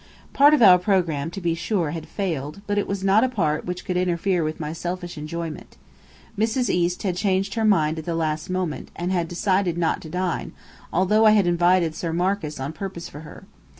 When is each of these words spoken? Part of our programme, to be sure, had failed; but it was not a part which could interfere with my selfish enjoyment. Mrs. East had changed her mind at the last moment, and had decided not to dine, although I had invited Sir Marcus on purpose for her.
Part 0.33 0.55
of 0.55 0.63
our 0.63 0.79
programme, 0.79 1.29
to 1.29 1.39
be 1.39 1.53
sure, 1.53 1.91
had 1.91 2.07
failed; 2.07 2.61
but 2.65 2.79
it 2.79 2.87
was 2.87 3.03
not 3.03 3.23
a 3.23 3.29
part 3.29 3.65
which 3.65 3.85
could 3.85 3.97
interfere 3.97 4.43
with 4.43 4.59
my 4.59 4.73
selfish 4.73 5.15
enjoyment. 5.15 5.77
Mrs. 6.35 6.71
East 6.71 7.03
had 7.03 7.15
changed 7.15 7.53
her 7.53 7.63
mind 7.65 7.99
at 7.99 8.05
the 8.05 8.15
last 8.15 8.49
moment, 8.49 8.89
and 8.95 9.11
had 9.11 9.27
decided 9.27 9.77
not 9.77 10.01
to 10.01 10.09
dine, 10.09 10.53
although 10.91 11.27
I 11.27 11.33
had 11.37 11.45
invited 11.45 11.93
Sir 11.93 12.11
Marcus 12.13 12.59
on 12.59 12.73
purpose 12.73 13.09
for 13.09 13.19
her. 13.19 13.43